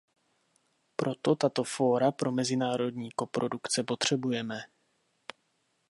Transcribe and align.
Proto 0.99 1.31
tato 1.41 1.63
fóra 1.73 2.11
pro 2.11 2.31
mezinárodní 2.31 3.11
koprodukce 3.11 3.83
potřebujeme. 3.83 4.59